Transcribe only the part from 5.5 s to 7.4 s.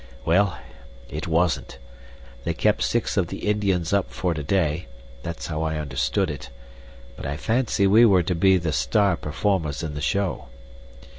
I understood it but I